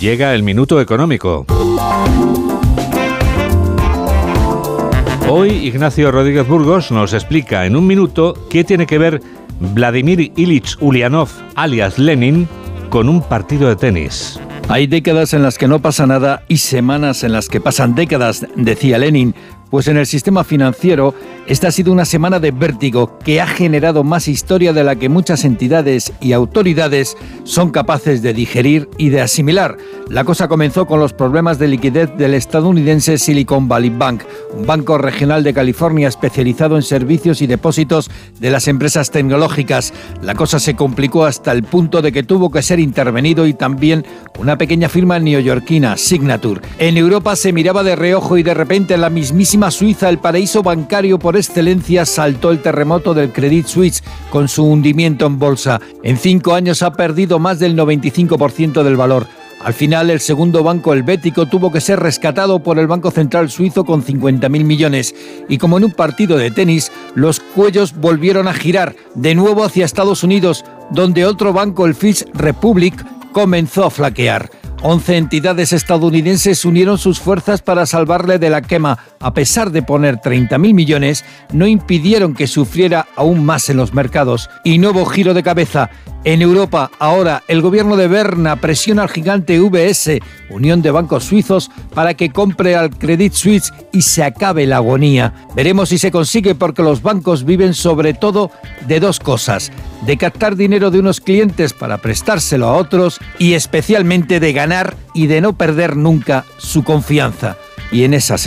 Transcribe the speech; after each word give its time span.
Llega 0.00 0.34
el 0.34 0.42
minuto 0.42 0.78
económico. 0.78 1.46
Hoy 5.26 5.50
Ignacio 5.50 6.12
Rodríguez 6.12 6.46
Burgos 6.46 6.90
nos 6.90 7.14
explica 7.14 7.64
en 7.64 7.76
un 7.76 7.86
minuto 7.86 8.34
qué 8.50 8.62
tiene 8.62 8.86
que 8.86 8.98
ver 8.98 9.22
Vladimir 9.58 10.32
Ilich 10.36 10.76
Ulyanov, 10.80 11.30
alias 11.54 11.98
Lenin, 11.98 12.46
con 12.90 13.08
un 13.08 13.22
partido 13.22 13.68
de 13.68 13.76
tenis. 13.76 14.38
Hay 14.68 14.86
décadas 14.86 15.32
en 15.32 15.42
las 15.42 15.56
que 15.56 15.68
no 15.68 15.78
pasa 15.78 16.06
nada 16.06 16.42
y 16.46 16.58
semanas 16.58 17.24
en 17.24 17.32
las 17.32 17.48
que 17.48 17.60
pasan 17.60 17.94
décadas, 17.94 18.46
decía 18.54 18.98
Lenin, 18.98 19.34
pues 19.70 19.88
en 19.88 19.96
el 19.96 20.06
sistema 20.06 20.44
financiero 20.44 21.14
esta 21.46 21.68
ha 21.68 21.70
sido 21.70 21.92
una 21.92 22.04
semana 22.04 22.40
de 22.40 22.50
vértigo 22.50 23.18
que 23.24 23.40
ha 23.40 23.46
generado 23.46 24.02
más 24.02 24.26
historia 24.26 24.72
de 24.72 24.82
la 24.82 24.96
que 24.96 25.08
muchas 25.08 25.44
entidades 25.44 26.12
y 26.20 26.32
autoridades 26.32 27.16
son 27.44 27.70
capaces 27.70 28.20
de 28.20 28.34
digerir 28.34 28.88
y 28.98 29.10
de 29.10 29.20
asimilar. 29.20 29.76
La 30.08 30.24
cosa 30.24 30.48
comenzó 30.48 30.86
con 30.86 30.98
los 30.98 31.12
problemas 31.12 31.60
de 31.60 31.68
liquidez 31.68 32.10
del 32.16 32.34
estadounidense 32.34 33.18
Silicon 33.18 33.68
Valley 33.68 33.90
Bank, 33.90 34.22
un 34.56 34.66
banco 34.66 34.98
regional 34.98 35.44
de 35.44 35.54
California 35.54 36.08
especializado 36.08 36.76
en 36.76 36.82
servicios 36.82 37.40
y 37.42 37.46
depósitos 37.46 38.10
de 38.40 38.50
las 38.50 38.66
empresas 38.66 39.10
tecnológicas. 39.12 39.92
La 40.22 40.34
cosa 40.34 40.58
se 40.58 40.74
complicó 40.74 41.24
hasta 41.24 41.52
el 41.52 41.62
punto 41.62 42.02
de 42.02 42.10
que 42.10 42.24
tuvo 42.24 42.50
que 42.50 42.62
ser 42.62 42.80
intervenido 42.80 43.46
y 43.46 43.54
también 43.54 44.04
una 44.38 44.58
pequeña 44.58 44.88
firma 44.88 45.18
neoyorquina, 45.18 45.96
Signature. 45.96 46.60
En 46.78 46.96
Europa 46.96 47.36
se 47.36 47.52
miraba 47.52 47.84
de 47.84 47.94
reojo 47.94 48.36
y 48.36 48.42
de 48.42 48.54
repente 48.54 48.96
la 48.96 49.10
mismísima 49.10 49.65
Suiza, 49.70 50.08
el 50.08 50.18
paraíso 50.18 50.62
bancario 50.62 51.18
por 51.18 51.36
excelencia 51.36 52.04
saltó 52.04 52.50
el 52.50 52.62
terremoto 52.62 53.14
del 53.14 53.32
Credit 53.32 53.66
Suisse 53.66 54.02
con 54.30 54.48
su 54.48 54.64
hundimiento 54.64 55.26
en 55.26 55.38
bolsa. 55.38 55.80
En 56.02 56.16
cinco 56.16 56.54
años 56.54 56.82
ha 56.82 56.92
perdido 56.92 57.38
más 57.38 57.58
del 57.58 57.76
95% 57.76 58.82
del 58.82 58.96
valor. 58.96 59.26
Al 59.60 59.74
final, 59.74 60.10
el 60.10 60.20
segundo 60.20 60.62
banco 60.62 60.92
helvético 60.92 61.46
tuvo 61.46 61.72
que 61.72 61.80
ser 61.80 61.98
rescatado 61.98 62.62
por 62.62 62.78
el 62.78 62.86
Banco 62.86 63.10
Central 63.10 63.50
Suizo 63.50 63.84
con 63.84 64.04
50.000 64.04 64.48
millones. 64.64 65.14
Y 65.48 65.58
como 65.58 65.78
en 65.78 65.84
un 65.84 65.92
partido 65.92 66.36
de 66.36 66.50
tenis, 66.50 66.92
los 67.14 67.40
cuellos 67.40 67.96
volvieron 67.96 68.48
a 68.48 68.54
girar 68.54 68.94
de 69.14 69.34
nuevo 69.34 69.64
hacia 69.64 69.84
Estados 69.84 70.22
Unidos, 70.22 70.64
donde 70.90 71.24
otro 71.24 71.52
banco, 71.52 71.86
el 71.86 71.94
First 71.94 72.28
Republic, 72.34 72.94
comenzó 73.32 73.84
a 73.84 73.90
flaquear. 73.90 74.50
11 74.88 75.16
entidades 75.16 75.72
estadounidenses 75.72 76.64
unieron 76.64 76.96
sus 76.96 77.18
fuerzas 77.18 77.60
para 77.60 77.86
salvarle 77.86 78.38
de 78.38 78.50
la 78.50 78.62
quema. 78.62 78.96
A 79.18 79.34
pesar 79.34 79.72
de 79.72 79.82
poner 79.82 80.18
30.000 80.18 80.74
millones, 80.74 81.24
no 81.52 81.66
impidieron 81.66 82.34
que 82.34 82.46
sufriera 82.46 83.08
aún 83.16 83.44
más 83.44 83.68
en 83.68 83.78
los 83.78 83.94
mercados. 83.94 84.48
Y 84.62 84.78
nuevo 84.78 85.04
giro 85.04 85.34
de 85.34 85.42
cabeza. 85.42 85.90
En 86.22 86.40
Europa, 86.40 86.92
ahora, 87.00 87.42
el 87.48 87.62
gobierno 87.62 87.96
de 87.96 88.06
Berna 88.06 88.60
presiona 88.60 89.02
al 89.02 89.08
gigante 89.08 89.58
VS, 89.58 90.20
Unión 90.50 90.82
de 90.82 90.92
Bancos 90.92 91.24
Suizos, 91.24 91.68
para 91.92 92.14
que 92.14 92.30
compre 92.30 92.76
al 92.76 92.90
Credit 92.90 93.32
Suisse 93.32 93.72
y 93.92 94.02
se 94.02 94.22
acabe 94.22 94.68
la 94.68 94.76
agonía. 94.76 95.34
Veremos 95.56 95.88
si 95.88 95.98
se 95.98 96.12
consigue 96.12 96.54
porque 96.54 96.84
los 96.84 97.02
bancos 97.02 97.44
viven 97.44 97.74
sobre 97.74 98.14
todo 98.14 98.52
de 98.86 99.00
dos 99.00 99.18
cosas, 99.18 99.72
de 100.02 100.16
captar 100.16 100.56
dinero 100.56 100.90
de 100.90 100.98
unos 100.98 101.20
clientes 101.20 101.72
para 101.72 101.98
prestárselo 101.98 102.66
a 102.66 102.76
otros 102.76 103.20
y 103.38 103.54
especialmente 103.54 104.40
de 104.40 104.52
ganar 104.52 104.96
y 105.14 105.26
de 105.26 105.40
no 105.40 105.54
perder 105.54 105.96
nunca 105.96 106.44
su 106.58 106.84
confianza. 106.84 107.56
Y 107.92 108.04
en 108.04 108.14
esas 108.14 108.26